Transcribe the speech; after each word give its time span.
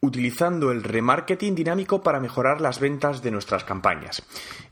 Utilizando 0.00 0.70
el 0.70 0.84
remarketing 0.84 1.56
dinámico 1.56 2.02
para 2.02 2.20
mejorar 2.20 2.60
las 2.60 2.78
ventas 2.78 3.20
de 3.20 3.32
nuestras 3.32 3.64
campañas. 3.64 4.22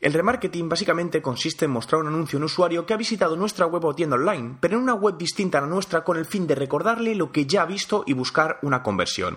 El 0.00 0.12
remarketing 0.12 0.68
básicamente 0.68 1.20
consiste 1.20 1.64
en 1.64 1.72
mostrar 1.72 2.00
un 2.00 2.06
anuncio 2.06 2.36
a 2.36 2.40
un 2.40 2.44
usuario 2.44 2.86
que 2.86 2.94
ha 2.94 2.96
visitado 2.96 3.34
nuestra 3.34 3.66
web 3.66 3.84
o 3.84 3.94
tienda 3.94 4.14
online, 4.14 4.56
pero 4.60 4.76
en 4.76 4.84
una 4.84 4.94
web 4.94 5.18
distinta 5.18 5.58
a 5.58 5.62
la 5.62 5.66
nuestra 5.66 6.04
con 6.04 6.16
el 6.16 6.26
fin 6.26 6.46
de 6.46 6.54
recordarle 6.54 7.16
lo 7.16 7.32
que 7.32 7.44
ya 7.44 7.62
ha 7.62 7.66
visto 7.66 8.04
y 8.06 8.12
buscar 8.12 8.60
una 8.62 8.84
conversión. 8.84 9.36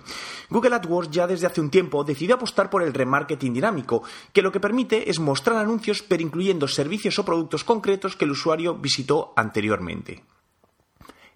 Google 0.50 0.76
AdWords 0.76 1.10
ya 1.10 1.26
desde 1.26 1.48
hace 1.48 1.62
un 1.62 1.72
tiempo 1.72 2.04
decidió 2.04 2.36
apostar 2.36 2.70
por 2.70 2.84
el 2.84 2.94
remarketing 2.94 3.54
dinámico, 3.54 4.04
que 4.32 4.44
lo 4.44 4.52
que 4.52 4.60
permite 4.60 5.10
es 5.10 5.20
mostrar 5.20 5.58
anuncios 5.58 6.04
pero 6.04 6.22
incluyendo 6.22 6.68
servicios 6.68 7.18
o 7.18 7.26
productos 7.26 7.64
concretos 7.64 8.16
que 8.16 8.26
el 8.26 8.32
usuario 8.32 8.76
visitó 8.76 9.34
anteriormente. 9.36 10.24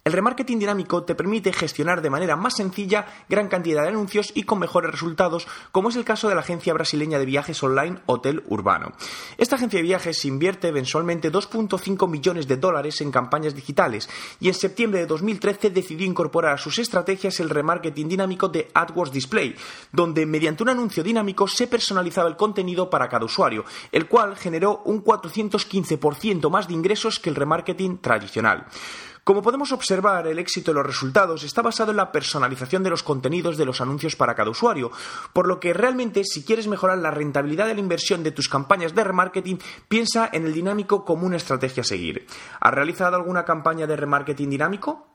El 0.06 0.12
remarketing 0.12 0.60
dinámico 0.60 1.06
te 1.06 1.16
permite 1.16 1.54
gestionar 1.54 2.02
de 2.02 2.10
manera 2.10 2.36
más 2.36 2.58
sencilla 2.58 3.08
gran 3.30 3.48
cantidad 3.48 3.84
de 3.84 3.88
anuncios 3.88 4.34
y 4.36 4.44
con 4.44 4.60
mejores 4.60 4.92
resultados, 4.92 5.48
como 5.72 5.88
es 5.88 5.96
el 5.96 6.04
caso 6.04 6.28
de 6.28 6.36
la 6.36 6.42
agencia 6.42 6.74
brasileña 6.74 7.20
de 7.20 7.26
viajes 7.26 7.64
online 7.64 8.02
Hotel 8.06 8.44
Urbano. 8.50 8.92
Esta 9.38 9.56
agencia 9.56 9.78
de 9.78 9.84
viajes 9.84 10.26
invierte 10.26 10.74
mensualmente 10.74 11.32
2.5 11.32 12.10
millones 12.10 12.50
de 12.50 12.58
dólares 12.58 13.00
en 13.00 13.12
campañas 13.12 13.56
digitales 13.56 14.10
y 14.42 14.50
en 14.50 14.56
septiembre 14.56 15.00
de 15.00 15.06
2013 15.06 15.70
decidió 15.70 16.06
incorporar 16.06 16.56
a 16.56 16.58
sus 16.58 16.80
estrategias 16.80 17.40
el 17.40 17.50
remarketing 17.50 18.10
dinámico 18.10 18.50
de 18.50 18.68
AdWords 18.74 19.14
Display, 19.14 19.56
donde 19.94 20.26
mediante 20.26 20.64
un 20.64 20.70
anuncio 20.70 21.02
dinámico 21.02 21.48
se 21.48 21.68
personalizaba 21.68 22.28
el 22.28 22.36
contenido 22.36 22.90
para 22.90 23.08
cada 23.08 23.24
usuario, 23.24 23.64
el 23.90 24.10
cual 24.10 24.36
generó 24.36 24.82
un 24.84 25.02
415% 25.02 26.50
más 26.50 26.68
de 26.68 26.74
ingresos 26.74 27.22
que 27.22 27.30
el 27.30 27.38
remarketing 27.38 28.00
tradicional. 28.00 28.68
Como 29.24 29.42
podemos 29.42 29.72
observar, 29.72 30.28
el 30.28 30.38
éxito 30.38 30.72
de 30.72 30.76
los 30.76 30.86
resultados 30.86 31.44
está 31.44 31.62
basado 31.62 31.92
en 31.92 31.98
la 31.98 32.12
personalización 32.12 32.84
de 32.84 32.90
los 32.90 33.04
contenidos 33.04 33.56
de 33.56 33.64
los 33.64 33.80
anuncios 33.80 34.18
para 34.18 34.36
cada 34.36 34.50
usuario, 34.50 34.92
por 35.32 35.48
lo 35.48 35.62
que 35.62 35.74
realmente 35.74 36.26
si 36.26 36.44
quieres 36.44 36.68
mejorar 36.68 36.98
la 36.98 37.10
rentabilidad 37.10 37.68
de 37.68 37.76
la 37.76 37.80
inversión 37.80 38.22
de 38.22 38.32
tus 38.32 38.50
campañas 38.50 38.94
de 38.94 39.04
remarketing, 39.04 39.60
piensa 39.88 40.30
en 40.34 40.46
el 40.46 40.54
dinámico 40.54 41.06
como 41.06 41.26
una 41.26 41.38
estrategia 41.38 41.82
a 41.82 41.86
seguir. 41.86 42.28
¿Has 42.60 42.74
realizado 42.74 43.16
alguna 43.16 43.46
campaña 43.46 43.88
de 43.88 43.96
remarketing 43.96 44.50
dinámico? 44.50 45.13